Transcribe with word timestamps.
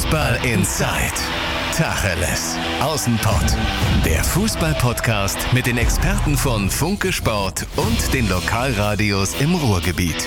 Fußball 0.00 0.38
Inside. 0.46 1.12
Tacheles. 1.76 2.56
Außenpott. 2.80 3.54
Der 4.02 4.24
Fußball-Podcast 4.24 5.36
mit 5.52 5.66
den 5.66 5.76
Experten 5.76 6.38
von 6.38 6.70
Funke 6.70 7.12
Sport 7.12 7.66
und 7.76 8.14
den 8.14 8.26
Lokalradios 8.30 9.38
im 9.42 9.54
Ruhrgebiet. 9.54 10.26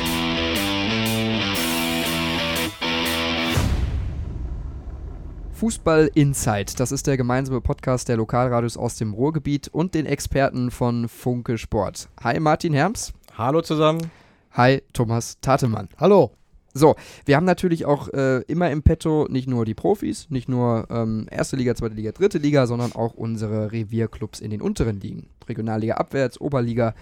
Fußball 5.53 6.11
Insight, 6.13 6.79
das 6.79 6.91
ist 6.91 7.07
der 7.07 7.17
gemeinsame 7.17 7.59
Podcast 7.59 8.09
der 8.09 8.17
Lokalradios 8.17 8.77
aus 8.77 8.97
dem 8.97 9.15
Ruhrgebiet 9.15 9.69
und 9.69 9.95
den 9.95 10.05
Experten 10.05 10.69
von 10.69 11.09
Funke 11.09 11.57
Sport. 11.57 12.09
Hi 12.23 12.39
Martin 12.39 12.75
Herms. 12.75 13.11
Hallo 13.35 13.63
zusammen. 13.63 14.11
Hi 14.51 14.83
Thomas 14.93 15.39
Tatemann. 15.41 15.89
Hallo. 15.97 16.35
So, 16.73 16.95
wir 17.25 17.35
haben 17.35 17.45
natürlich 17.45 17.85
auch 17.85 18.09
äh, 18.09 18.41
immer 18.47 18.71
im 18.71 18.81
Petto 18.81 19.27
nicht 19.29 19.47
nur 19.47 19.63
die 19.65 19.75
Profis, 19.75 20.29
nicht 20.29 20.49
nur 20.49 20.87
ähm, 20.89 21.27
erste 21.29 21.55
Liga, 21.55 21.75
zweite 21.75 21.95
Liga, 21.95 22.11
dritte 22.11 22.39
Liga, 22.39 22.65
sondern 22.65 22.93
auch 22.93 23.13
unsere 23.13 23.71
Revierclubs 23.71 24.39
in 24.39 24.49
den 24.49 24.61
unteren 24.61 24.99
Ligen. 24.99 25.27
Regionalliga 25.47 25.95
abwärts, 25.95 26.41
Oberliga. 26.41 26.95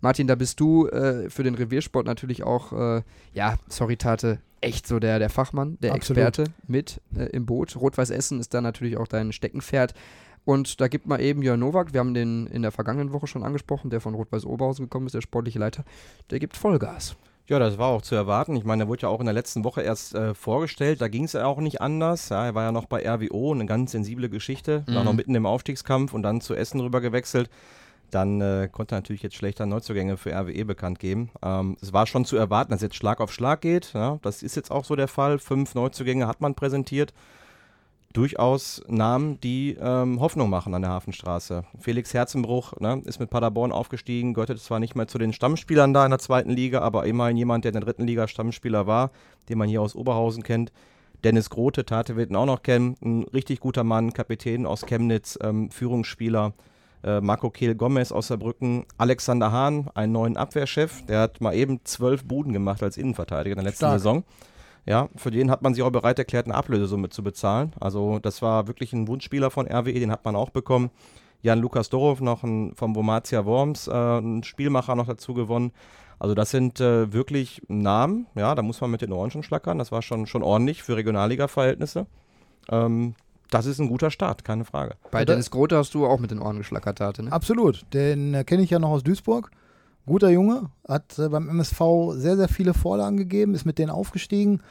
Martin, 0.00 0.28
da 0.28 0.34
bist 0.34 0.60
du 0.60 0.86
äh, 0.86 1.28
für 1.28 1.42
den 1.42 1.54
Reviersport 1.54 2.06
natürlich 2.06 2.42
auch, 2.42 2.72
äh, 2.72 3.02
ja, 3.34 3.56
sorry 3.68 3.96
Tate, 3.96 4.38
echt 4.60 4.86
so 4.86 4.98
der, 4.98 5.18
der 5.18 5.28
Fachmann, 5.28 5.76
der 5.80 5.92
Absolut. 5.92 6.22
Experte 6.22 6.44
mit 6.66 7.00
äh, 7.16 7.24
im 7.24 7.46
Boot. 7.46 7.76
Rot-Weiß 7.76 8.10
Essen 8.10 8.40
ist 8.40 8.54
da 8.54 8.60
natürlich 8.60 8.96
auch 8.96 9.08
dein 9.08 9.32
Steckenpferd. 9.32 9.94
Und 10.44 10.80
da 10.80 10.88
gibt 10.88 11.06
mal 11.06 11.20
eben 11.20 11.42
Jörn 11.42 11.60
Nowak, 11.60 11.92
wir 11.92 12.00
haben 12.00 12.14
den 12.14 12.46
in 12.46 12.62
der 12.62 12.72
vergangenen 12.72 13.12
Woche 13.12 13.26
schon 13.26 13.44
angesprochen, 13.44 13.90
der 13.90 14.00
von 14.00 14.14
Rot-Weiß 14.14 14.46
Oberhausen 14.46 14.86
gekommen 14.86 15.06
ist, 15.06 15.14
der 15.14 15.20
sportliche 15.20 15.58
Leiter, 15.58 15.84
der 16.30 16.38
gibt 16.38 16.56
Vollgas. 16.56 17.16
Ja, 17.48 17.58
das 17.58 17.78
war 17.78 17.88
auch 17.88 18.02
zu 18.02 18.14
erwarten. 18.14 18.56
Ich 18.56 18.64
meine, 18.64 18.80
der 18.84 18.88
wurde 18.88 19.02
ja 19.02 19.08
auch 19.08 19.20
in 19.20 19.26
der 19.26 19.32
letzten 19.32 19.64
Woche 19.64 19.80
erst 19.80 20.14
äh, 20.14 20.34
vorgestellt. 20.34 21.00
Da 21.00 21.08
ging 21.08 21.24
es 21.24 21.32
ja 21.32 21.46
auch 21.46 21.58
nicht 21.58 21.80
anders. 21.80 22.28
Ja, 22.28 22.44
er 22.44 22.54
war 22.54 22.64
ja 22.64 22.72
noch 22.72 22.84
bei 22.84 23.08
RWO, 23.08 23.52
eine 23.54 23.64
ganz 23.64 23.92
sensible 23.92 24.28
Geschichte. 24.28 24.82
War 24.86 25.00
Mhm. 25.00 25.04
noch 25.06 25.12
mitten 25.14 25.34
im 25.34 25.46
Aufstiegskampf 25.46 26.12
und 26.12 26.22
dann 26.22 26.42
zu 26.42 26.54
Essen 26.54 26.80
rüber 26.80 27.00
gewechselt. 27.00 27.48
Dann 28.10 28.40
äh, 28.40 28.68
konnte 28.70 28.94
er 28.94 28.98
natürlich 28.98 29.22
jetzt 29.22 29.36
schlechter 29.36 29.64
Neuzugänge 29.66 30.16
für 30.18 30.30
RWE 30.32 30.64
bekannt 30.66 30.98
geben. 30.98 31.30
Ähm, 31.42 31.76
es 31.80 31.92
war 31.94 32.06
schon 32.06 32.24
zu 32.26 32.36
erwarten, 32.36 32.70
dass 32.72 32.82
jetzt 32.82 32.96
Schlag 32.96 33.20
auf 33.20 33.32
Schlag 33.32 33.60
geht. 33.62 33.92
Ja, 33.94 34.18
das 34.22 34.42
ist 34.42 34.54
jetzt 34.56 34.70
auch 34.70 34.84
so 34.84 34.94
der 34.96 35.08
Fall. 35.08 35.38
Fünf 35.38 35.74
Neuzugänge 35.74 36.26
hat 36.26 36.40
man 36.42 36.54
präsentiert. 36.54 37.12
Durchaus 38.14 38.82
Namen, 38.88 39.38
die 39.40 39.76
ähm, 39.78 40.18
Hoffnung 40.20 40.48
machen 40.48 40.74
an 40.74 40.80
der 40.80 40.90
Hafenstraße. 40.90 41.64
Felix 41.78 42.14
Herzenbruch 42.14 42.72
ne, 42.80 43.02
ist 43.04 43.20
mit 43.20 43.28
Paderborn 43.28 43.70
aufgestiegen, 43.70 44.32
gehörte 44.32 44.56
zwar 44.56 44.80
nicht 44.80 44.96
mehr 44.96 45.08
zu 45.08 45.18
den 45.18 45.34
Stammspielern 45.34 45.92
da 45.92 46.04
in 46.06 46.10
der 46.10 46.18
zweiten 46.18 46.50
Liga, 46.50 46.80
aber 46.80 47.04
immerhin 47.04 47.36
jemand, 47.36 47.64
der 47.64 47.70
in 47.70 47.74
der 47.74 47.84
dritten 47.84 48.06
Liga 48.06 48.26
Stammspieler 48.26 48.86
war, 48.86 49.10
den 49.50 49.58
man 49.58 49.68
hier 49.68 49.82
aus 49.82 49.94
Oberhausen 49.94 50.42
kennt. 50.42 50.72
Dennis 51.22 51.50
Grote, 51.50 51.84
Tate 51.84 52.16
wird 52.16 52.30
ihn 52.30 52.36
auch 52.36 52.46
noch 52.46 52.62
kennen, 52.62 52.96
ein 53.04 53.24
richtig 53.24 53.60
guter 53.60 53.84
Mann, 53.84 54.14
Kapitän 54.14 54.64
aus 54.64 54.86
Chemnitz, 54.86 55.38
ähm, 55.42 55.70
Führungsspieler. 55.70 56.54
Äh, 57.04 57.20
Marco 57.20 57.50
Kehl 57.50 57.76
Gomez 57.76 58.10
aus 58.10 58.26
Saarbrücken, 58.28 58.84
Alexander 58.96 59.52
Hahn, 59.52 59.88
einen 59.94 60.12
neuen 60.12 60.36
Abwehrchef, 60.36 61.06
der 61.06 61.20
hat 61.20 61.40
mal 61.40 61.54
eben 61.54 61.84
zwölf 61.84 62.24
Buden 62.24 62.52
gemacht 62.52 62.82
als 62.82 62.96
Innenverteidiger 62.96 63.52
in 63.52 63.58
der 63.58 63.70
letzten 63.70 63.84
Stark. 63.84 63.98
Saison. 64.00 64.24
Ja, 64.88 65.10
für 65.16 65.30
den 65.30 65.50
hat 65.50 65.60
man 65.60 65.74
sich 65.74 65.82
auch 65.82 65.90
bereit 65.90 66.18
erklärt, 66.18 66.46
eine 66.46 66.54
Ablösesumme 66.54 67.10
zu 67.10 67.22
bezahlen. 67.22 67.72
Also 67.78 68.18
das 68.20 68.40
war 68.40 68.68
wirklich 68.68 68.94
ein 68.94 69.06
Wunschspieler 69.06 69.50
von 69.50 69.66
RWE, 69.70 69.92
den 69.92 70.10
hat 70.10 70.24
man 70.24 70.34
auch 70.34 70.48
bekommen. 70.48 70.88
Jan 71.42 71.58
Lukas 71.58 71.90
Dorov 71.90 72.22
noch 72.22 72.42
ein, 72.42 72.74
vom 72.74 72.96
Vomatia 72.96 73.44
Worms, 73.44 73.86
äh, 73.86 73.92
ein 73.92 74.42
Spielmacher 74.44 74.96
noch 74.96 75.06
dazu 75.06 75.34
gewonnen. 75.34 75.72
Also 76.18 76.34
das 76.34 76.50
sind 76.50 76.80
äh, 76.80 77.12
wirklich 77.12 77.60
Namen, 77.68 78.28
ja, 78.34 78.54
da 78.54 78.62
muss 78.62 78.80
man 78.80 78.90
mit 78.90 79.02
den 79.02 79.12
Ohren 79.12 79.30
schon 79.30 79.42
schlackern. 79.42 79.76
Das 79.76 79.92
war 79.92 80.00
schon, 80.00 80.26
schon 80.26 80.42
ordentlich 80.42 80.82
für 80.82 80.96
Regionalliga-Verhältnnisse. 80.96 82.06
Ähm, 82.70 83.14
das 83.50 83.66
ist 83.66 83.80
ein 83.80 83.88
guter 83.88 84.10
Start, 84.10 84.42
keine 84.42 84.64
Frage. 84.64 84.94
Bei 85.10 85.26
Dennis 85.26 85.50
Grote 85.50 85.76
hast 85.76 85.92
du 85.92 86.06
auch 86.06 86.18
mit 86.18 86.30
den 86.30 86.40
Ohren 86.40 86.56
geschlackert, 86.56 86.96
Tate, 86.96 87.24
ne? 87.24 87.32
Absolut. 87.32 87.84
Den 87.92 88.32
äh, 88.32 88.42
kenne 88.42 88.62
ich 88.62 88.70
ja 88.70 88.78
noch 88.78 88.90
aus 88.90 89.02
Duisburg. 89.04 89.50
Guter 90.06 90.30
Junge, 90.30 90.70
hat 90.86 91.18
äh, 91.18 91.28
beim 91.28 91.48
MSV 91.48 91.80
sehr, 92.14 92.36
sehr 92.36 92.48
viele 92.48 92.74
Vorlagen 92.74 93.16
gegeben, 93.16 93.54
ist 93.54 93.66
mit 93.66 93.78
denen 93.78 93.90
aufgestiegen. 93.90 94.62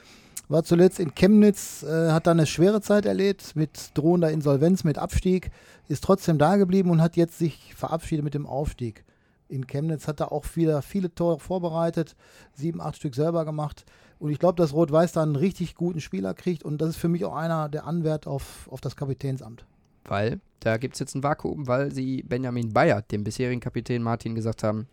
War 0.50 0.64
zuletzt 0.64 1.00
in 1.00 1.14
Chemnitz, 1.14 1.84
äh, 1.84 2.12
hat 2.12 2.26
da 2.26 2.32
eine 2.32 2.46
schwere 2.46 2.82
Zeit 2.82 3.06
erlebt 3.06 3.56
mit 3.56 3.92
drohender 3.94 4.32
Insolvenz, 4.32 4.84
mit 4.84 4.98
Abstieg, 4.98 5.52
ist 5.90 6.04
trotzdem 6.04 6.38
da 6.38 6.56
geblieben 6.56 6.90
und 6.90 7.02
hat 7.02 7.18
jetzt 7.18 7.38
sich 7.38 7.74
verabschiedet 7.76 8.24
mit 8.24 8.34
dem 8.34 8.46
Aufstieg. 8.46 9.04
In 9.50 9.68
Chemnitz 9.68 10.08
hat 10.08 10.20
er 10.20 10.32
auch 10.32 10.46
wieder 10.56 10.82
viele 10.82 11.14
Tore 11.14 11.40
vorbereitet, 11.40 12.16
sieben, 12.54 12.82
acht 12.82 12.98
Stück 12.98 13.16
selber 13.16 13.46
gemacht. 13.46 13.86
Und 14.20 14.32
ich 14.32 14.40
glaube, 14.40 14.56
dass 14.56 14.74
Rot-Weiß 14.74 15.12
da 15.14 15.24
einen 15.24 15.36
richtig 15.36 15.76
guten 15.76 16.02
Spieler 16.02 16.34
kriegt 16.34 16.64
und 16.64 16.80
das 16.82 16.90
ist 16.90 16.98
für 16.98 17.10
mich 17.10 17.24
auch 17.26 17.36
einer 17.36 17.70
der 17.70 17.86
Anwärter 17.86 18.32
auf, 18.32 18.68
auf 18.72 18.82
das 18.82 18.96
Kapitänsamt. 18.96 19.66
Weil 20.06 20.40
da 20.62 20.78
gibt 20.78 20.96
es 20.96 21.00
jetzt 21.00 21.16
ein 21.16 21.24
Vakuum, 21.24 21.68
weil 21.68 21.92
sie 21.92 22.24
Benjamin 22.24 22.74
Bayert, 22.74 23.12
dem 23.12 23.24
bisherigen 23.24 23.62
Kapitän 23.62 24.02
Martin, 24.02 24.34
gesagt 24.34 24.64
haben, 24.64 24.88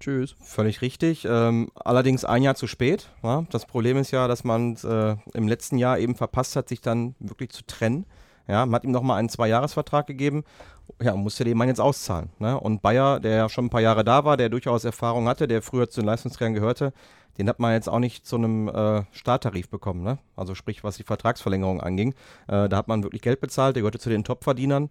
tschüss. 0.00 0.34
Völlig 0.42 0.82
richtig. 0.82 1.26
Ähm, 1.28 1.70
allerdings 1.74 2.24
ein 2.24 2.42
Jahr 2.42 2.54
zu 2.54 2.66
spät. 2.66 3.10
Ja? 3.22 3.44
Das 3.50 3.66
Problem 3.66 3.96
ist 3.96 4.10
ja, 4.10 4.26
dass 4.26 4.44
man 4.44 4.76
äh, 4.76 5.16
im 5.34 5.46
letzten 5.46 5.78
Jahr 5.78 5.98
eben 5.98 6.14
verpasst 6.14 6.56
hat, 6.56 6.68
sich 6.68 6.80
dann 6.80 7.14
wirklich 7.20 7.50
zu 7.50 7.64
trennen. 7.66 8.06
Ja, 8.48 8.66
man 8.66 8.74
hat 8.74 8.84
ihm 8.84 8.90
nochmal 8.90 9.18
einen 9.18 9.28
Zweijahresvertrag 9.28 10.06
gegeben. 10.06 10.42
Ja, 11.00 11.14
musste 11.14 11.44
den 11.44 11.56
Mann 11.56 11.68
jetzt 11.68 11.80
auszahlen. 11.80 12.30
Ne? 12.40 12.58
Und 12.58 12.82
Bayer, 12.82 13.20
der 13.20 13.36
ja 13.36 13.48
schon 13.48 13.66
ein 13.66 13.70
paar 13.70 13.80
Jahre 13.80 14.02
da 14.02 14.24
war, 14.24 14.36
der 14.36 14.48
durchaus 14.48 14.84
Erfahrung 14.84 15.28
hatte, 15.28 15.46
der 15.46 15.62
früher 15.62 15.88
zu 15.88 16.00
den 16.00 16.06
Leistungsträgern 16.06 16.54
gehörte, 16.54 16.92
den 17.38 17.48
hat 17.48 17.60
man 17.60 17.72
jetzt 17.72 17.88
auch 17.88 18.00
nicht 18.00 18.26
zu 18.26 18.36
einem 18.36 18.68
äh, 18.68 19.04
Starttarif 19.12 19.68
bekommen. 19.68 20.02
Ne? 20.02 20.18
Also 20.36 20.54
sprich, 20.54 20.82
was 20.82 20.96
die 20.96 21.04
Vertragsverlängerung 21.04 21.80
anging. 21.80 22.14
Äh, 22.48 22.68
da 22.68 22.76
hat 22.76 22.88
man 22.88 23.04
wirklich 23.04 23.22
Geld 23.22 23.40
bezahlt, 23.40 23.76
der 23.76 23.82
gehörte 23.82 24.00
zu 24.00 24.10
den 24.10 24.24
Topverdienern. 24.24 24.90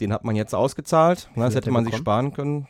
Den 0.00 0.12
hat 0.12 0.22
man 0.22 0.36
jetzt 0.36 0.54
ausgezahlt. 0.54 1.30
Ne? 1.34 1.44
Das 1.44 1.54
hätte 1.54 1.70
man 1.70 1.84
sich 1.84 1.92
bekommen? 1.92 2.30
sparen 2.30 2.32
können. 2.34 2.68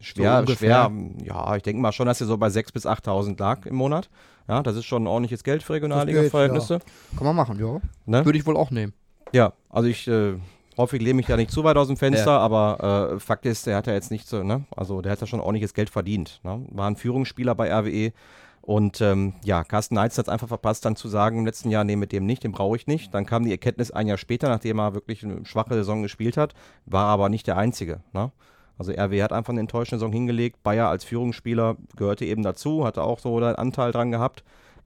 Schwer, 0.00 0.40
ungefähr. 0.40 0.90
schwer. 0.90 1.24
Ja, 1.24 1.56
ich 1.56 1.62
denke 1.62 1.80
mal 1.80 1.92
schon, 1.92 2.06
dass 2.06 2.20
er 2.20 2.26
so 2.26 2.36
bei 2.36 2.48
6.000 2.48 2.72
bis 2.72 2.86
8.000 2.86 3.38
lag 3.38 3.66
im 3.66 3.76
Monat. 3.76 4.10
Ja, 4.48 4.62
das 4.62 4.76
ist 4.76 4.84
schon 4.84 5.06
ordentliches 5.06 5.44
Geld 5.44 5.62
für 5.62 5.74
Regionalliga-Verhältnisse. 5.74 6.80
Kann 7.16 7.26
man 7.26 7.36
machen, 7.36 7.58
ja. 7.58 7.80
Ne? 8.04 8.24
Würde 8.24 8.38
ich 8.38 8.46
wohl 8.46 8.56
auch 8.56 8.70
nehmen. 8.70 8.92
Ja, 9.32 9.52
also 9.70 9.88
ich 9.88 10.06
äh, 10.06 10.34
hoffe, 10.76 10.96
ich 10.96 11.02
lehne 11.02 11.14
mich 11.14 11.26
da 11.26 11.36
nicht 11.36 11.50
zu 11.50 11.64
weit 11.64 11.76
aus 11.76 11.88
dem 11.88 11.96
Fenster, 11.96 12.38
aber 12.38 13.14
äh, 13.14 13.20
Fakt 13.20 13.46
ist, 13.46 13.66
der 13.66 13.76
hat 13.76 13.86
ja 13.86 13.94
jetzt 13.94 14.10
nicht 14.10 14.28
so, 14.28 14.42
ne? 14.42 14.64
Also 14.76 15.00
der 15.00 15.12
hat 15.12 15.20
ja 15.20 15.26
schon 15.26 15.40
ordentliches 15.40 15.74
Geld 15.74 15.90
verdient. 15.90 16.40
Ne? 16.42 16.64
War 16.70 16.88
ein 16.88 16.96
Führungsspieler 16.96 17.54
bei 17.54 17.72
RWE. 17.72 18.12
Und 18.60 19.02
ähm, 19.02 19.34
ja, 19.44 19.62
Carsten 19.62 19.94
Neitz 19.94 20.16
hat 20.16 20.26
es 20.26 20.32
einfach 20.32 20.48
verpasst, 20.48 20.86
dann 20.86 20.96
zu 20.96 21.08
sagen 21.08 21.40
im 21.40 21.44
letzten 21.44 21.68
Jahr, 21.68 21.84
nee, 21.84 21.96
mit 21.96 22.12
dem 22.12 22.24
nicht, 22.24 22.44
den 22.44 22.52
brauche 22.52 22.76
ich 22.76 22.86
nicht. 22.86 23.12
Dann 23.12 23.26
kam 23.26 23.44
die 23.44 23.50
Erkenntnis 23.50 23.90
ein 23.90 24.06
Jahr 24.06 24.16
später, 24.16 24.48
nachdem 24.48 24.78
er 24.78 24.94
wirklich 24.94 25.22
eine 25.22 25.44
schwache 25.44 25.74
Saison 25.74 26.02
gespielt 26.02 26.38
hat, 26.38 26.54
war 26.86 27.06
aber 27.06 27.28
nicht 27.28 27.46
der 27.46 27.58
Einzige. 27.58 28.00
Ne? 28.14 28.32
Also 28.78 28.92
RWE 28.92 29.22
hat 29.22 29.32
einfach 29.32 29.52
eine 29.52 29.60
enttäuschende 29.60 29.98
Saison 30.00 30.12
hingelegt. 30.12 30.62
Bayer 30.62 30.88
als 30.88 31.04
Führungsspieler 31.04 31.76
gehörte 31.96 32.24
eben 32.24 32.42
dazu, 32.42 32.84
hatte 32.84 33.02
auch 33.02 33.18
so 33.18 33.36
einen 33.36 33.54
Anteil 33.56 33.92
dran 33.92 34.10
gehabt. 34.10 34.42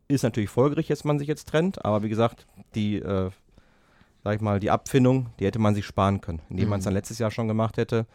Ist 0.09 0.22
natürlich 0.22 0.50
folgerichtig, 0.50 0.97
dass 0.97 1.04
man 1.04 1.19
sich 1.19 1.28
jetzt 1.28 1.49
trennt, 1.49 1.84
aber 1.84 2.03
wie 2.03 2.09
gesagt, 2.09 2.47
die 2.75 2.97
äh, 2.97 3.31
sag 4.25 4.34
ich 4.37 4.41
mal, 4.41 4.59
die 4.60 4.71
Abfindung, 4.71 5.27
die 5.38 5.47
hätte 5.47 5.59
man 5.59 5.75
sich 5.75 5.87
sparen 5.87 6.21
können, 6.21 6.41
indem 6.50 6.69
man 6.69 6.81
es 6.81 6.84
Mhm. 6.84 6.88
dann 6.88 6.94
letztes 6.94 7.19
Jahr 7.19 7.31
schon 7.31 7.48
gemacht 7.48 7.77
hätte. 7.77 8.06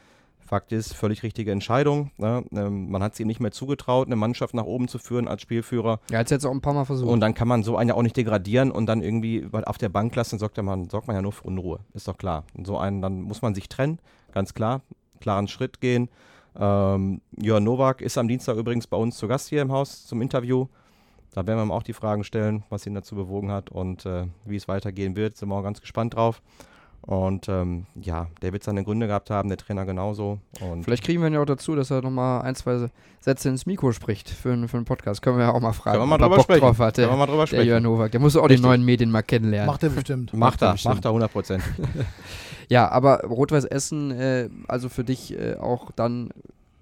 Fakt 0.45 0.73
ist, 0.73 0.94
völlig 0.94 1.23
richtige 1.23 1.51
Entscheidung. 1.51 2.12
Ne? 2.17 2.44
Ähm, 2.53 2.91
man 2.91 3.01
hat 3.01 3.13
es 3.13 3.19
ihm 3.22 3.28
nicht 3.28 3.39
mehr 3.39 3.51
zugetraut, 3.51 4.07
eine 4.07 4.17
Mannschaft 4.17 4.53
nach 4.53 4.66
oben 4.66 4.89
zu 4.89 5.00
führen 5.00 5.28
als 5.29 5.41
Spielführer. 5.41 6.01
Ja, 6.12 6.19
jetzt 6.19 6.31
jetzt 6.31 6.45
auch 6.45 6.51
ein 6.51 6.59
paar 6.62 6.73
Mal 6.73 6.83
versucht. 6.85 7.09
Und 7.09 7.22
dann 7.22 7.33
kann 7.33 7.47
man 7.47 7.63
so 7.63 7.78
einen 7.78 7.89
ja 7.89 7.95
auch 7.95 8.03
nicht 8.03 8.17
degradieren 8.17 8.69
und 8.69 8.85
dann 8.85 9.01
irgendwie 9.01 9.47
weil 9.51 9.63
auf 9.63 9.78
der 9.78 9.88
Bank 9.89 10.13
lassen, 10.16 10.38
sorgt, 10.39 10.62
man, 10.62 10.89
sorgt 10.89 11.07
man 11.07 11.16
ja 11.16 11.22
nur 11.22 11.31
für 11.31 11.44
Unruhe. 11.47 11.79
Ist 11.94 12.07
doch 12.09 12.17
klar. 12.17 12.44
Und 12.56 12.67
so 12.67 12.78
einen, 12.78 13.01
dann 13.01 13.22
muss 13.22 13.41
man 13.41 13.56
sich 13.56 13.69
trennen, 13.69 14.00
ganz 14.33 14.53
klar, 14.53 14.81
klaren 15.23 15.47
Schritt 15.47 15.81
gehen. 15.81 16.09
Ähm, 16.56 17.22
Jörn 17.41 17.63
Nowak 17.63 18.01
ist 18.01 18.17
am 18.17 18.28
Dienstag 18.28 18.57
übrigens 18.57 18.85
bei 18.85 18.97
uns 18.97 19.17
zu 19.17 19.28
Gast 19.28 19.50
hier 19.50 19.61
im 19.61 19.72
Haus 19.72 20.06
zum 20.06 20.22
Interview. 20.22 20.67
Da 21.34 21.47
werden 21.47 21.57
wir 21.57 21.63
ihm 21.63 21.72
auch 21.72 21.81
die 21.81 21.94
Fragen 21.94 22.23
stellen, 22.23 22.63
was 22.69 22.85
ihn 22.85 22.94
dazu 22.94 23.16
bewogen 23.16 23.51
hat 23.51 23.72
und 23.72 24.06
äh, 24.06 24.28
wie 24.45 24.57
es 24.57 24.67
weitergehen 24.67 25.15
wird. 25.15 25.36
Sind 25.36 25.50
wir 25.50 25.56
auch 25.56 25.63
ganz 25.63 25.81
gespannt 25.81 26.13
drauf. 26.13 26.44
Und 27.05 27.50
ähm, 27.50 27.85
ja, 28.01 28.27
der 28.41 28.53
wird 28.53 28.63
seine 28.63 28.83
Gründe 28.83 29.07
gehabt 29.07 29.29
haben, 29.29 29.50
der 29.50 29.57
Trainer 29.57 29.85
genauso. 29.85 30.39
Und 30.61 30.83
Vielleicht 30.85 31.03
kriegen 31.03 31.19
wir 31.21 31.27
ihn 31.27 31.33
ja 31.33 31.41
auch 31.41 31.45
dazu, 31.45 31.75
dass 31.75 31.91
er 31.91 32.01
nochmal 32.01 32.44
ein, 32.44 32.55
zwei 32.55 32.89
Sätze 33.19 33.50
ins 33.50 33.65
Mikro 33.65 33.91
spricht 33.91 34.29
für, 34.29 34.53
einen- 34.53 34.69
für 34.69 34.77
einen 34.77 34.85
Podcast. 34.85 35.21
Können 35.21 35.38
wir 35.38 35.44
ja 35.45 35.51
auch 35.51 35.59
mal 35.59 35.73
fragen, 35.73 35.97
können 36.00 36.03
wir 36.03 36.07
mal 36.07 36.15
ob 36.15 36.21
er 36.21 36.25
drüber 36.27 36.35
Bock 36.38 36.44
sprechen. 36.45 36.61
drauf 36.61 36.79
hat. 36.79 36.95
können 36.95 37.07
wir 37.07 37.09
Der, 37.09 37.17
mal 37.17 37.25
drüber 37.25 37.38
der 37.41 37.47
sprechen. 37.47 37.67
Jörn 37.67 37.83
Nowak. 37.83 38.11
Der 38.11 38.19
muss 38.21 38.38
auch 38.38 38.47
die 38.47 38.57
neuen 38.57 38.85
Medien 38.85 39.11
mal 39.11 39.21
kennenlernen. 39.21 39.67
Macht 39.67 39.83
er 39.83 39.89
bestimmt. 39.89 40.33
Macht 40.38 40.61
er, 40.61 40.71
bestimmt. 40.71 40.95
macht 40.95 41.05
er 41.05 41.09
100 41.09 41.31
Prozent. 41.31 41.63
Ja, 42.69 42.89
aber 42.89 43.25
Rot-Weiß 43.25 43.65
Essen, 43.65 44.11
äh, 44.11 44.50
also 44.69 44.88
für 44.88 45.03
dich 45.03 45.38
äh, 45.38 45.55
auch 45.57 45.91
dann 45.91 46.29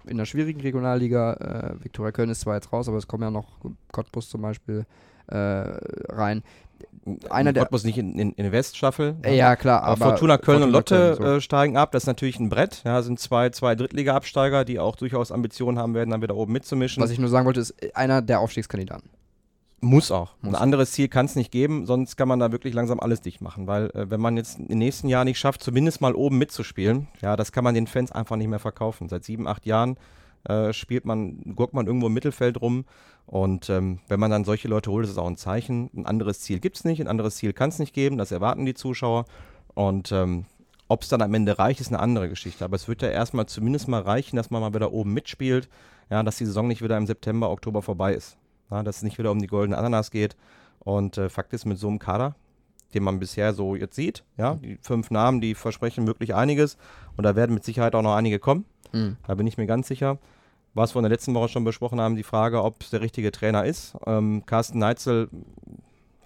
in 0.06 0.16
der 0.18 0.24
schwierigen 0.24 0.60
Regionalliga. 0.60 1.34
Äh, 1.78 1.84
Viktoria 1.84 2.12
Köln 2.12 2.30
ist 2.30 2.40
zwar 2.40 2.54
jetzt 2.54 2.72
raus, 2.72 2.88
aber 2.88 2.98
es 2.98 3.06
kommen 3.06 3.22
ja 3.22 3.30
noch 3.30 3.46
Cottbus 3.92 4.28
zum 4.28 4.42
Beispiel 4.42 4.84
äh, 5.28 5.36
rein. 5.36 6.42
Einer 7.30 7.52
der- 7.52 7.62
Cottbus 7.64 7.84
nicht 7.84 7.98
in, 7.98 8.18
in, 8.18 8.32
in 8.32 8.52
Weststaffel. 8.52 9.16
Äh, 9.22 9.36
ja, 9.36 9.56
klar, 9.56 9.82
Aber 9.82 9.92
aber. 9.92 10.04
Fortuna 10.12 10.38
Köln 10.38 10.62
und 10.62 10.72
Fortuna 10.72 11.00
Lotte 11.08 11.16
Köln, 11.18 11.30
so. 11.32 11.36
äh, 11.36 11.40
steigen 11.40 11.76
ab. 11.76 11.92
Das 11.92 12.04
ist 12.04 12.06
natürlich 12.06 12.38
ein 12.38 12.48
Brett. 12.48 12.82
Ja, 12.84 13.02
sind 13.02 13.18
zwei, 13.18 13.50
zwei 13.50 13.74
Drittliga-Absteiger, 13.74 14.64
die 14.64 14.78
auch 14.78 14.96
durchaus 14.96 15.32
Ambitionen 15.32 15.78
haben 15.78 15.94
werden, 15.94 16.10
dann 16.10 16.22
wieder 16.22 16.36
oben 16.36 16.52
mitzumischen. 16.52 17.02
Was 17.02 17.10
ich 17.10 17.18
nur 17.18 17.28
sagen 17.28 17.46
wollte, 17.46 17.60
ist 17.60 17.70
äh, 17.82 17.92
einer 17.94 18.20
der 18.22 18.40
Aufstiegskandidaten. 18.40 19.08
Muss 19.84 20.12
auch. 20.12 20.34
Muss. 20.40 20.54
Ein 20.54 20.62
anderes 20.62 20.92
Ziel 20.92 21.08
kann 21.08 21.26
es 21.26 21.34
nicht 21.34 21.50
geben, 21.50 21.86
sonst 21.86 22.16
kann 22.16 22.28
man 22.28 22.38
da 22.38 22.52
wirklich 22.52 22.72
langsam 22.72 23.00
alles 23.00 23.20
dicht 23.20 23.40
machen. 23.40 23.66
Weil 23.66 23.90
äh, 23.90 24.08
wenn 24.10 24.20
man 24.20 24.36
jetzt 24.36 24.60
im 24.60 24.78
nächsten 24.78 25.08
Jahr 25.08 25.24
nicht 25.24 25.40
schafft, 25.40 25.60
zumindest 25.60 26.00
mal 26.00 26.14
oben 26.14 26.38
mitzuspielen, 26.38 27.08
ja, 27.20 27.34
das 27.34 27.50
kann 27.50 27.64
man 27.64 27.74
den 27.74 27.88
Fans 27.88 28.12
einfach 28.12 28.36
nicht 28.36 28.46
mehr 28.46 28.60
verkaufen. 28.60 29.08
Seit 29.08 29.24
sieben, 29.24 29.48
acht 29.48 29.66
Jahren 29.66 29.96
äh, 30.44 30.72
spielt 30.72 31.04
man, 31.04 31.56
guckt 31.56 31.74
man 31.74 31.88
irgendwo 31.88 32.06
im 32.06 32.14
Mittelfeld 32.14 32.60
rum. 32.60 32.84
Und 33.26 33.70
ähm, 33.70 33.98
wenn 34.06 34.20
man 34.20 34.30
dann 34.30 34.44
solche 34.44 34.68
Leute 34.68 34.88
holt, 34.90 35.04
ist 35.04 35.10
es 35.10 35.18
auch 35.18 35.26
ein 35.26 35.36
Zeichen. 35.36 35.90
Ein 35.96 36.06
anderes 36.06 36.40
Ziel 36.40 36.60
gibt 36.60 36.76
es 36.76 36.84
nicht, 36.84 37.00
ein 37.00 37.08
anderes 37.08 37.36
Ziel 37.36 37.52
kann 37.52 37.70
es 37.70 37.80
nicht 37.80 37.92
geben, 37.92 38.18
das 38.18 38.30
erwarten 38.30 38.64
die 38.64 38.74
Zuschauer. 38.74 39.24
Und 39.74 40.12
ähm, 40.12 40.44
ob 40.86 41.02
es 41.02 41.08
dann 41.08 41.22
am 41.22 41.34
Ende 41.34 41.58
reicht, 41.58 41.80
ist 41.80 41.88
eine 41.88 41.98
andere 41.98 42.28
Geschichte. 42.28 42.64
Aber 42.64 42.76
es 42.76 42.86
wird 42.86 43.02
ja 43.02 43.08
erstmal 43.08 43.46
zumindest 43.46 43.88
mal 43.88 44.02
reichen, 44.02 44.36
dass 44.36 44.50
man 44.50 44.60
mal 44.60 44.74
wieder 44.74 44.92
oben 44.92 45.12
mitspielt. 45.12 45.68
Ja, 46.08 46.22
dass 46.22 46.36
die 46.36 46.46
Saison 46.46 46.68
nicht 46.68 46.82
wieder 46.82 46.98
im 46.98 47.06
September, 47.06 47.50
Oktober 47.50 47.82
vorbei 47.82 48.14
ist. 48.14 48.36
Ja, 48.72 48.82
dass 48.82 48.98
es 48.98 49.02
nicht 49.02 49.18
wieder 49.18 49.30
um 49.30 49.38
die 49.38 49.46
goldene 49.46 49.76
Ananas 49.76 50.10
geht. 50.10 50.36
Und 50.80 51.18
äh, 51.18 51.28
Fakt 51.28 51.52
ist, 51.52 51.66
mit 51.66 51.78
so 51.78 51.88
einem 51.88 51.98
Kader, 51.98 52.34
den 52.94 53.02
man 53.02 53.18
bisher 53.18 53.52
so 53.52 53.76
jetzt 53.76 53.94
sieht, 53.94 54.24
ja, 54.36 54.54
die 54.54 54.78
fünf 54.80 55.10
Namen, 55.10 55.40
die 55.40 55.54
versprechen 55.54 56.06
wirklich 56.06 56.34
einiges. 56.34 56.76
Und 57.16 57.24
da 57.24 57.36
werden 57.36 57.54
mit 57.54 57.64
Sicherheit 57.64 57.94
auch 57.94 58.02
noch 58.02 58.14
einige 58.14 58.38
kommen. 58.38 58.64
Mhm. 58.92 59.16
Da 59.26 59.34
bin 59.34 59.46
ich 59.46 59.58
mir 59.58 59.66
ganz 59.66 59.88
sicher. 59.88 60.18
Was 60.74 60.94
wir 60.94 61.00
in 61.00 61.04
der 61.04 61.10
letzten 61.10 61.34
Woche 61.34 61.48
schon 61.48 61.64
besprochen 61.64 62.00
haben, 62.00 62.16
die 62.16 62.22
Frage, 62.22 62.62
ob 62.64 62.82
es 62.82 62.90
der 62.90 63.02
richtige 63.02 63.30
Trainer 63.30 63.66
ist. 63.66 63.94
Ähm, 64.06 64.44
Carsten 64.46 64.78
Neitzel 64.78 65.28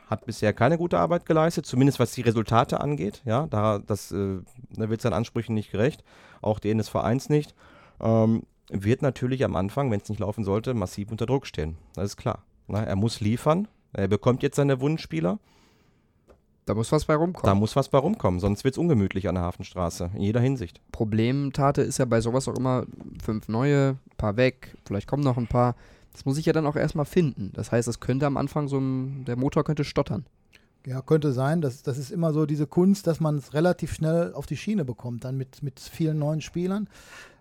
hat 0.07 0.25
bisher 0.25 0.53
keine 0.53 0.79
gute 0.79 0.99
Arbeit 0.99 1.27
geleistet, 1.27 1.67
zumindest 1.67 1.99
was 1.99 2.13
die 2.13 2.21
Resultate 2.21 2.81
angeht. 2.81 3.23
Ja, 3.25 3.49
da, 3.49 3.81
das, 3.81 4.13
äh, 4.13 4.39
da 4.71 4.89
wird 4.89 5.01
seinen 5.01 5.15
Ansprüchen 5.15 5.55
nicht 5.55 5.73
gerecht, 5.73 6.05
auch 6.43 6.61
denen 6.61 6.79
des 6.79 6.89
Vereins 6.89 7.29
nicht. 7.29 7.57
Ähm, 8.01 8.45
wird 8.71 9.03
natürlich 9.03 9.45
am 9.45 9.57
Anfang, 9.57 9.91
wenn 9.91 10.01
es 10.01 10.09
nicht 10.09 10.19
laufen 10.19 10.45
sollte, 10.45 10.75
massiv 10.75 11.11
unter 11.11 11.27
Druck 11.27 11.47
stehen. 11.47 11.77
Das 11.95 12.05
ist 12.05 12.17
klar. 12.17 12.45
Na, 12.69 12.83
er 12.83 12.97
muss 12.97 13.21
liefern. 13.21 13.69
Er 13.93 14.09
bekommt 14.09 14.43
jetzt 14.43 14.57
seine 14.57 14.81
Wunschspieler. 14.81 15.39
Da 16.67 16.75
muss 16.75 16.91
was 16.91 17.05
bei 17.05 17.15
Da 17.15 17.21
rumkommen. 17.21 17.59
muss 17.59 17.77
was 17.77 17.89
bei 17.89 17.99
rumkommen, 17.99 18.41
sonst 18.41 18.65
wird 18.65 18.75
es 18.75 18.79
ungemütlich 18.79 19.29
an 19.29 19.37
der 19.37 19.45
Hafenstraße, 19.45 20.11
in 20.15 20.21
jeder 20.21 20.41
Hinsicht. 20.41 20.81
Problemtate 20.91 21.83
ist 21.83 21.99
ja 21.99 22.05
bei 22.05 22.21
sowas 22.21 22.49
auch 22.49 22.57
immer 22.57 22.87
fünf 23.23 23.47
neue, 23.47 23.99
paar 24.17 24.37
weg, 24.37 24.77
vielleicht 24.85 25.07
kommen 25.07 25.23
noch 25.23 25.37
ein 25.37 25.47
paar. 25.47 25.77
Das 26.13 26.25
muss 26.25 26.39
ich 26.39 26.47
ja 26.47 26.53
dann 26.53 26.67
auch 26.67 26.75
erstmal 26.75 27.05
finden. 27.05 27.53
Das 27.55 27.71
heißt, 27.71 27.87
es 27.87 28.01
könnte 28.01 28.27
am 28.27 28.37
Anfang 28.37 28.67
so 28.67 28.79
ein, 28.79 29.25
der 29.27 29.37
Motor 29.37 29.63
könnte 29.63 29.85
stottern. 29.85 30.27
Ja, 30.87 31.03
könnte 31.03 31.33
sein. 31.33 31.61
Das, 31.61 31.83
das 31.83 31.99
ist 31.99 32.13
immer 32.13 32.33
so 32.33 32.47
diese 32.47 32.69
Kunst, 32.69 33.09
dass 33.09 33.19
man 33.19 33.39
es 33.39 33.55
relativ 33.55 33.93
schnell 33.93 34.33
auf 34.33 34.47
die 34.47 34.57
Schiene 34.57 34.85
bekommt, 34.85 35.25
dann 35.25 35.37
mit, 35.37 35.61
mit 35.65 35.81
vielen 35.81 36.19
neuen 36.19 36.41
Spielern. 36.41 36.89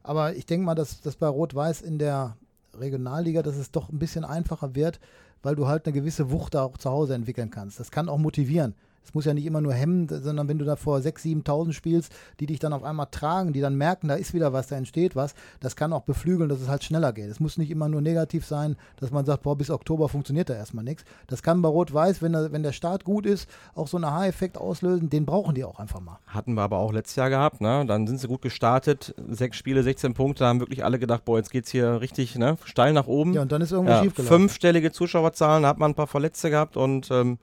Aber 0.01 0.35
ich 0.35 0.47
denke 0.47 0.65
mal, 0.65 0.73
dass 0.73 1.01
das 1.01 1.15
bei 1.15 1.27
Rot-Weiß 1.27 1.81
in 1.81 1.99
der 1.99 2.37
Regionalliga, 2.73 3.43
dass 3.43 3.55
es 3.55 3.69
doch 3.69 3.89
ein 3.89 3.99
bisschen 3.99 4.25
einfacher 4.25 4.73
wird, 4.73 4.99
weil 5.43 5.55
du 5.55 5.67
halt 5.67 5.85
eine 5.85 5.93
gewisse 5.93 6.31
Wucht 6.31 6.55
da 6.55 6.63
auch 6.63 6.77
zu 6.79 6.89
Hause 6.89 7.13
entwickeln 7.13 7.51
kannst. 7.51 7.79
Das 7.79 7.91
kann 7.91 8.09
auch 8.09 8.17
motivieren. 8.17 8.73
Es 9.05 9.13
muss 9.13 9.25
ja 9.25 9.33
nicht 9.33 9.45
immer 9.45 9.61
nur 9.61 9.73
hemmen, 9.73 10.07
sondern 10.09 10.47
wenn 10.47 10.57
du 10.57 10.65
da 10.65 10.75
vor 10.75 10.97
6.000, 10.97 11.43
7.000 11.45 11.73
spielst, 11.73 12.11
die 12.39 12.47
dich 12.47 12.59
dann 12.59 12.73
auf 12.73 12.83
einmal 12.83 13.07
tragen, 13.11 13.53
die 13.53 13.61
dann 13.61 13.75
merken, 13.75 14.07
da 14.07 14.15
ist 14.15 14.33
wieder 14.33 14.51
was, 14.51 14.67
da 14.67 14.75
entsteht 14.77 15.15
was, 15.15 15.35
das 15.59 15.75
kann 15.75 15.93
auch 15.93 16.01
beflügeln, 16.01 16.49
dass 16.49 16.59
es 16.59 16.67
halt 16.67 16.83
schneller 16.83 17.13
geht. 17.13 17.29
Es 17.29 17.39
muss 17.39 17.57
nicht 17.57 17.69
immer 17.69 17.87
nur 17.87 18.01
negativ 18.01 18.45
sein, 18.45 18.75
dass 18.97 19.11
man 19.11 19.25
sagt, 19.25 19.43
boah, 19.43 19.55
bis 19.57 19.69
Oktober 19.69 20.09
funktioniert 20.09 20.49
da 20.49 20.55
erstmal 20.55 20.83
nichts. 20.83 21.05
Das 21.27 21.43
kann 21.43 21.61
bei 21.61 21.69
Rot-Weiß, 21.69 22.21
wenn, 22.21 22.33
der- 22.33 22.51
wenn 22.51 22.63
der 22.63 22.71
Start 22.71 23.03
gut 23.03 23.25
ist, 23.25 23.47
auch 23.75 23.87
so 23.87 23.97
einen 23.97 24.05
Aha-Effekt 24.05 24.57
auslösen, 24.57 25.09
den 25.09 25.25
brauchen 25.25 25.53
die 25.55 25.63
auch 25.63 25.79
einfach 25.79 25.99
mal. 26.01 26.17
Hatten 26.27 26.55
wir 26.55 26.63
aber 26.63 26.79
auch 26.79 26.91
letztes 26.91 27.15
Jahr 27.15 27.29
gehabt, 27.29 27.61
ne? 27.61 27.85
Dann 27.87 28.07
sind 28.07 28.19
sie 28.19 28.27
gut 28.27 28.41
gestartet, 28.41 29.13
sechs 29.29 29.57
Spiele, 29.57 29.83
16 29.83 30.13
Punkte, 30.15 30.39
da 30.43 30.47
haben 30.49 30.59
wirklich 30.59 30.83
alle 30.83 30.97
gedacht, 30.99 31.25
boah, 31.25 31.37
jetzt 31.37 31.51
geht's 31.51 31.69
hier 31.69 32.01
richtig, 32.01 32.35
ne? 32.37 32.57
Steil 32.65 32.93
nach 32.93 33.07
oben. 33.07 33.33
Ja, 33.33 33.43
und 33.43 33.51
dann 33.51 33.61
ist 33.61 33.71
irgendwas 33.71 33.97
Ja, 33.97 34.03
schiefgelaufen. 34.03 34.37
fünfstellige 34.39 34.91
Zuschauerzahlen, 34.91 35.63
da 35.63 35.69
hat 35.69 35.77
man 35.77 35.91
ein 35.91 35.95
paar 35.95 36.07
Verletzte 36.07 36.49
gehabt 36.49 36.75
und 36.77 37.09
ähm, 37.11 37.37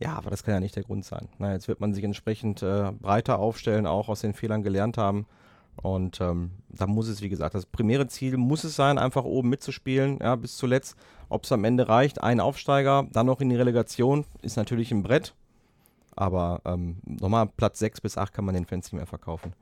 ja, 0.00 0.14
aber 0.14 0.30
das 0.30 0.42
kann 0.42 0.54
ja 0.54 0.60
nicht 0.60 0.76
der 0.76 0.82
Grund 0.82 1.04
sein. 1.04 1.28
Na, 1.38 1.52
jetzt 1.52 1.68
wird 1.68 1.80
man 1.80 1.92
sich 1.92 2.02
entsprechend 2.04 2.62
äh, 2.62 2.90
breiter 2.98 3.38
aufstellen, 3.38 3.86
auch 3.86 4.08
aus 4.08 4.22
den 4.22 4.32
Fehlern 4.32 4.62
gelernt 4.62 4.96
haben. 4.96 5.26
Und 5.82 6.20
ähm, 6.20 6.50
da 6.70 6.86
muss 6.86 7.08
es, 7.08 7.22
wie 7.22 7.28
gesagt, 7.28 7.54
das 7.54 7.66
primäre 7.66 8.06
Ziel 8.06 8.36
muss 8.36 8.64
es 8.64 8.76
sein, 8.76 8.98
einfach 8.98 9.24
oben 9.24 9.50
mitzuspielen, 9.50 10.18
ja, 10.20 10.36
bis 10.36 10.56
zuletzt. 10.56 10.96
Ob 11.28 11.44
es 11.44 11.52
am 11.52 11.64
Ende 11.64 11.88
reicht, 11.88 12.22
ein 12.22 12.40
Aufsteiger, 12.40 13.06
dann 13.12 13.26
noch 13.26 13.40
in 13.40 13.50
die 13.50 13.56
Relegation, 13.56 14.24
ist 14.42 14.56
natürlich 14.56 14.90
ein 14.90 15.02
Brett. 15.02 15.34
Aber 16.16 16.60
ähm, 16.64 16.96
nochmal 17.04 17.46
Platz 17.46 17.78
6 17.78 18.00
bis 18.00 18.18
8 18.18 18.32
kann 18.32 18.44
man 18.44 18.54
den 18.54 18.66
Fans 18.66 18.86
nicht 18.86 18.98
mehr 18.98 19.06
verkaufen. 19.06 19.52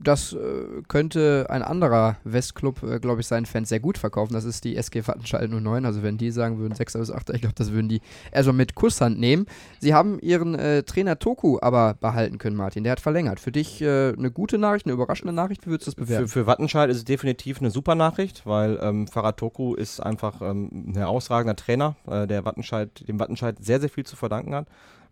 Das 0.00 0.32
äh, 0.32 0.82
könnte 0.88 1.46
ein 1.48 1.62
anderer 1.62 2.16
Westclub, 2.24 2.82
äh, 2.82 2.98
glaube 2.98 3.20
ich, 3.20 3.26
seinen 3.26 3.46
Fans 3.46 3.68
sehr 3.68 3.80
gut 3.80 3.96
verkaufen. 3.96 4.34
Das 4.34 4.44
ist 4.44 4.64
die 4.64 4.76
SG 4.76 5.06
Wattenscheid 5.06 5.48
09. 5.48 5.86
Also 5.86 6.02
wenn 6.02 6.18
die 6.18 6.30
sagen 6.30 6.58
würden 6.58 6.74
6 6.74 6.94
bis 6.94 7.10
8, 7.10 7.30
ich 7.30 7.40
glaube, 7.40 7.54
das 7.56 7.72
würden 7.72 7.88
die 7.88 8.00
erstmal 8.32 8.56
mit 8.56 8.74
Kusshand 8.74 9.18
nehmen. 9.18 9.46
Sie 9.80 9.94
haben 9.94 10.18
ihren 10.20 10.56
äh, 10.56 10.82
Trainer 10.82 11.18
Toku 11.18 11.58
aber 11.62 11.94
behalten 11.94 12.38
können, 12.38 12.56
Martin. 12.56 12.82
Der 12.82 12.92
hat 12.92 13.00
verlängert. 13.00 13.38
Für 13.38 13.52
dich 13.52 13.80
äh, 13.82 14.12
eine 14.12 14.30
gute 14.30 14.58
Nachricht, 14.58 14.86
eine 14.86 14.94
überraschende 14.94 15.32
Nachricht. 15.32 15.64
Wie 15.66 15.70
würdest 15.70 15.86
du 15.86 15.90
das 15.92 15.94
Für, 15.94 16.06
bewerten? 16.06 16.28
für 16.28 16.46
Wattenscheid 16.46 16.90
ist 16.90 16.96
es 16.98 17.04
definitiv 17.04 17.60
eine 17.60 17.70
super 17.70 17.94
Nachricht, 17.94 18.44
weil 18.46 18.78
ähm, 18.82 19.06
Farad 19.06 19.36
Toku 19.36 19.74
ist 19.74 20.00
einfach 20.00 20.42
ähm, 20.42 20.70
ein 20.88 20.94
herausragender 20.96 21.56
Trainer, 21.56 21.94
äh, 22.08 22.26
der 22.26 22.44
Wattenscheid, 22.44 23.06
dem 23.06 23.20
Wattenscheid 23.20 23.56
sehr, 23.60 23.80
sehr 23.80 23.88
viel 23.88 24.04
zu 24.04 24.16
verdanken 24.16 24.54
hat. 24.54 24.66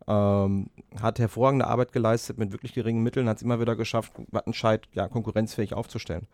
Ähm, 0.09 0.67
hat 1.01 1.19
hervorragende 1.19 1.67
Arbeit 1.67 1.93
geleistet 1.93 2.39
mit 2.39 2.53
wirklich 2.53 2.75
geringen 2.75 3.03
Mitteln, 3.03 3.29
hat 3.29 3.37
es 3.37 3.43
immer 3.43 3.61
wieder 3.61 3.77
geschafft, 3.77 4.13
Wattenscheid 4.31 4.89
ja, 4.95 5.09
konkurrenzfähig 5.09 5.75
aufzustellen. 5.75 6.27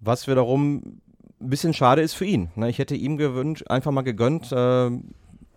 Was 0.00 0.26
wiederum 0.26 1.00
ein 1.40 1.50
bisschen 1.50 1.74
schade 1.74 2.02
ist 2.02 2.14
für 2.14 2.24
ihn. 2.24 2.50
Ne? 2.54 2.70
Ich 2.70 2.78
hätte 2.78 2.94
ihm 2.94 3.16
gewünscht, 3.16 3.64
einfach 3.68 3.90
mal 3.90 4.02
gegönnt, 4.02 4.50
äh, 4.52 4.90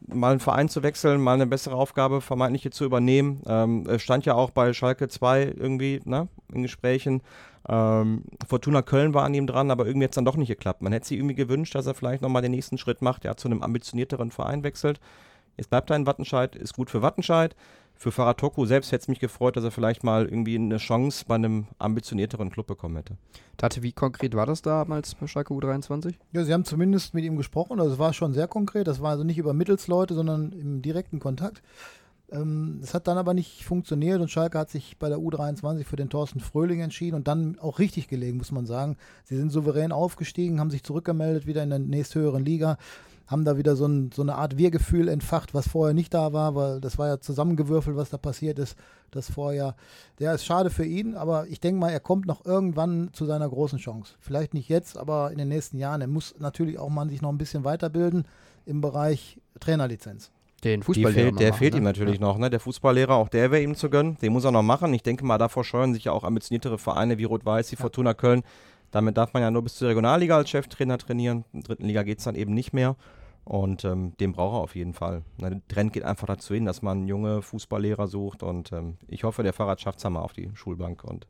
mal 0.08 0.32
einen 0.32 0.40
Verein 0.40 0.70
zu 0.70 0.84
wechseln, 0.84 1.22
mal 1.22 1.34
eine 1.34 1.48
bessere 1.48 1.76
Aufgabe 1.76 2.22
vermeintliche 2.22 2.70
zu 2.70 2.86
übernehmen. 2.86 3.42
Ähm, 3.48 3.88
stand 3.98 4.26
ja 4.26 4.36
auch 4.36 4.52
bei 4.52 4.74
Schalke 4.74 5.08
2 5.08 5.54
irgendwie 5.58 6.02
ne, 6.06 6.28
in 6.54 6.64
Gesprächen. 6.64 7.22
Ähm, 7.68 8.24
Fortuna 8.48 8.82
Köln 8.82 9.14
war 9.14 9.24
an 9.24 9.34
ihm 9.34 9.48
dran, 9.48 9.72
aber 9.72 9.88
irgendwie 9.88 10.06
hat 10.06 10.12
es 10.12 10.16
dann 10.16 10.26
doch 10.26 10.38
nicht 10.38 10.50
geklappt. 10.50 10.82
Man 10.82 10.94
hätte 10.94 11.08
sich 11.08 11.18
irgendwie 11.18 11.36
gewünscht, 11.36 11.74
dass 11.74 11.88
er 11.88 11.96
vielleicht 11.96 12.22
nochmal 12.22 12.42
den 12.42 12.52
nächsten 12.52 12.78
Schritt 12.78 13.02
macht, 13.02 13.24
ja, 13.24 13.36
zu 13.36 13.48
einem 13.48 13.64
ambitionierteren 13.64 14.32
Verein 14.32 14.64
wechselt. 14.64 15.00
Jetzt 15.58 15.70
bleibt 15.70 15.90
er 15.90 15.96
in 15.96 16.06
Wattenscheid, 16.06 16.56
ist 16.56 16.74
gut 16.74 16.90
für 16.90 17.02
Wattenscheid. 17.02 17.56
Für 17.98 18.12
Farad 18.12 18.40
Toku 18.40 18.66
selbst 18.66 18.92
hätte 18.92 19.04
es 19.04 19.08
mich 19.08 19.20
gefreut, 19.20 19.56
dass 19.56 19.64
er 19.64 19.72
vielleicht 19.72 20.04
mal 20.04 20.26
irgendwie 20.26 20.56
eine 20.56 20.78
Chance 20.78 21.24
bei 21.28 21.36
einem 21.36 21.68
ambitionierteren 21.80 22.50
Club 22.50 22.68
bekommen 22.68 22.98
hätte. 22.98 23.16
Tate, 23.56 23.84
wie 23.84 23.94
konkret 23.94 24.36
war 24.36 24.46
das 24.46 24.62
damals 24.62 25.16
bei 25.16 25.28
Schalke 25.28 25.54
U23? 25.54 26.16
Ja, 26.34 26.44
sie 26.44 26.52
haben 26.52 26.66
zumindest 26.66 27.14
mit 27.14 27.24
ihm 27.24 27.38
gesprochen, 27.38 27.80
also 27.80 27.94
es 27.94 28.00
war 28.00 28.12
schon 28.12 28.34
sehr 28.34 28.50
konkret. 28.50 28.88
Das 28.88 29.02
war 29.02 29.12
also 29.12 29.24
nicht 29.24 29.38
über 29.38 29.54
Mittelsleute, 29.54 30.14
sondern 30.14 30.52
im 30.52 30.82
direkten 30.82 31.20
Kontakt. 31.20 31.62
Ähm, 32.32 32.80
Es 32.84 32.94
hat 32.94 33.08
dann 33.08 33.18
aber 33.18 33.34
nicht 33.34 33.64
funktioniert 33.64 34.20
und 34.20 34.30
Schalke 34.30 34.58
hat 34.58 34.70
sich 34.70 34.98
bei 34.98 35.10
der 35.10 35.20
U23 35.20 35.86
für 35.86 35.96
den 35.96 36.10
Thorsten 36.10 36.40
Fröhling 36.40 36.82
entschieden 36.82 37.16
und 37.16 37.28
dann 37.28 37.58
auch 37.60 37.80
richtig 37.80 38.08
gelegen, 38.08 38.38
muss 38.38 38.52
man 38.52 38.66
sagen. 38.66 38.98
Sie 39.24 39.38
sind 39.38 39.52
souverän 39.52 39.92
aufgestiegen, 39.92 40.60
haben 40.60 40.72
sich 40.72 40.84
zurückgemeldet 40.84 41.48
wieder 41.48 41.64
in 41.64 41.70
der 41.70 41.80
nächsthöheren 41.80 42.44
Liga, 42.44 42.78
haben 43.28 43.46
da 43.46 43.58
wieder 43.58 43.76
so, 43.76 43.86
ein, 43.86 44.12
so 44.14 44.22
eine 44.22 44.36
Art 44.36 44.58
Wir-Gefühl 44.58 45.08
entfacht, 45.08 45.54
was 45.54 45.68
vorher 45.68 45.94
nicht 45.94 46.14
da 46.14 46.34
war, 46.34 46.56
weil 46.56 46.80
das 46.80 46.98
war 46.98 47.08
ja 47.08 47.20
zusammengewürfelt, 47.20 47.98
was 47.98 48.10
da 48.10 48.18
passiert 48.18 48.60
ist, 48.60 48.78
das 49.12 49.32
Vorjahr. 49.32 49.76
Der 50.20 50.34
ist 50.34 50.46
schade 50.46 50.70
für 50.70 50.86
ihn, 50.86 51.16
aber 51.16 51.48
ich 51.48 51.60
denke 51.60 51.80
mal, 51.80 51.90
er 51.90 52.00
kommt 52.00 52.28
noch 52.28 52.46
irgendwann 52.46 53.10
zu 53.14 53.26
seiner 53.26 53.50
großen 53.50 53.80
Chance. 53.80 54.14
Vielleicht 54.20 54.54
nicht 54.54 54.70
jetzt, 54.70 54.98
aber 54.98 55.32
in 55.32 55.38
den 55.38 55.48
nächsten 55.48 55.78
Jahren. 55.78 56.02
Er 56.02 56.08
muss 56.08 56.36
natürlich 56.40 56.78
auch 56.78 56.90
mal 56.90 57.10
sich 57.10 57.22
noch 57.22 57.30
ein 57.30 57.38
bisschen 57.38 57.64
weiterbilden 57.64 58.26
im 58.66 58.82
Bereich 58.82 59.40
Trainerlizenz. 59.60 60.32
Den 60.64 60.82
Fußballlehrer 60.82 61.28
fehlt, 61.28 61.40
der 61.40 61.50
machen, 61.50 61.60
fehlt 61.60 61.74
ne? 61.74 61.80
ihm 61.80 61.84
natürlich 61.84 62.20
noch, 62.20 62.38
ne? 62.40 62.50
Der 62.50 62.60
Fußballlehrer, 62.60 63.14
auch 63.14 63.30
der 63.30 63.52
wäre 63.52 63.62
ihm 63.62 63.76
zu 63.76 63.90
gönnen. 63.90 64.18
Den 64.22 64.34
muss 64.34 64.46
er 64.46 64.52
noch 64.52 64.64
machen. 64.64 64.94
Ich 64.94 65.04
denke 65.04 65.24
mal, 65.24 65.38
davor 65.38 65.64
scheuen 65.64 65.94
sich 65.94 66.06
ja 66.06 66.12
auch 66.12 66.24
ambitioniertere 66.24 66.80
Vereine 66.80 67.18
wie 67.20 67.26
Rot-Weiß, 67.26 67.68
die 67.68 67.76
Fortuna 67.76 68.14
Köln. 68.16 68.42
Damit 68.96 69.18
darf 69.18 69.34
man 69.34 69.44
ja 69.44 69.52
nur 69.52 69.62
bis 69.62 69.76
zur 69.76 69.90
Regionalliga 69.90 70.38
als 70.38 70.50
Cheftrainer 70.50 70.98
trainieren. 70.98 71.44
In 71.52 71.60
der 71.60 71.68
dritten 71.68 71.84
Liga 71.84 72.04
geht 72.04 72.20
es 72.20 72.24
dann 72.24 72.36
eben 72.36 72.54
nicht 72.54 72.72
mehr. 72.72 72.96
Und 73.44 73.84
ähm, 73.84 74.16
den 74.22 74.32
braucht 74.32 74.56
er 74.56 74.62
auf 74.62 74.74
jeden 74.74 74.94
Fall. 74.94 75.24
Der 75.38 75.60
Trend 75.68 75.92
geht 75.92 76.04
einfach 76.04 76.28
dazu 76.28 76.54
hin, 76.54 76.64
dass 76.64 76.82
man 76.82 77.06
junge 77.06 77.42
Fußballlehrer 77.42 78.08
sucht. 78.08 78.42
Und 78.42 78.72
ähm, 78.72 78.98
ich 79.10 79.26
hoffe, 79.26 79.44
der 79.44 79.52
Fahrrad 79.52 79.82
schafft 79.82 79.98
es 79.98 80.10
mal 80.10 80.22
auf 80.22 80.32
die 80.32 80.50
Schulbank 80.54 81.04
und 81.04 81.28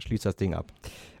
schließt 0.00 0.26
das 0.26 0.36
Ding 0.36 0.54
ab. 0.54 0.72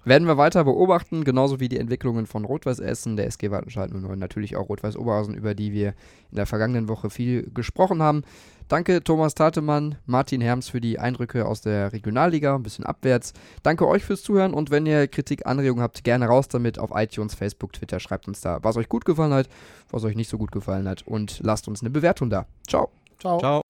Werden 0.04 0.26
wir 0.26 0.38
weiter 0.38 0.64
beobachten, 0.64 1.24
genauso 1.24 1.60
wie 1.60 1.68
die 1.68 1.78
Entwicklungen 1.78 2.26
von 2.26 2.46
Rot-Weiß 2.46 2.78
Essen, 2.78 3.16
der 3.16 3.26
SG 3.26 3.50
Wattenscheid 3.50 3.92
09, 3.92 4.18
natürlich 4.18 4.56
auch 4.56 4.68
Rot-Weiß 4.68 4.96
Oberhausen, 4.96 5.34
über 5.34 5.54
die 5.54 5.72
wir 5.72 5.88
in 6.30 6.36
der 6.36 6.46
vergangenen 6.46 6.88
Woche 6.88 7.10
viel 7.10 7.50
gesprochen 7.52 8.02
haben. 8.02 8.22
Danke 8.68 9.02
Thomas 9.02 9.34
Tatemann, 9.34 9.96
Martin 10.06 10.40
Herms 10.40 10.68
für 10.68 10.80
die 10.80 10.98
Eindrücke 10.98 11.44
aus 11.44 11.60
der 11.60 11.92
Regionalliga, 11.92 12.54
ein 12.54 12.62
bisschen 12.62 12.86
abwärts. 12.86 13.34
Danke 13.62 13.86
euch 13.86 14.04
fürs 14.04 14.22
Zuhören 14.22 14.54
und 14.54 14.70
wenn 14.70 14.86
ihr 14.86 15.08
Kritik, 15.08 15.44
Anregungen 15.44 15.82
habt, 15.82 16.04
gerne 16.04 16.26
raus 16.26 16.48
damit 16.48 16.78
auf 16.78 16.90
iTunes, 16.94 17.34
Facebook, 17.34 17.72
Twitter. 17.72 18.00
Schreibt 18.00 18.28
uns 18.28 18.40
da, 18.40 18.60
was 18.62 18.76
euch 18.76 18.88
gut 18.88 19.04
gefallen 19.04 19.34
hat, 19.34 19.48
was 19.90 20.04
euch 20.04 20.14
nicht 20.14 20.30
so 20.30 20.38
gut 20.38 20.52
gefallen 20.52 20.88
hat 20.88 21.06
und 21.06 21.40
lasst 21.42 21.68
uns 21.68 21.82
eine 21.82 21.90
Bewertung 21.90 22.30
da. 22.30 22.46
Ciao. 22.66 22.90
Ciao. 23.18 23.38
Ciao. 23.38 23.69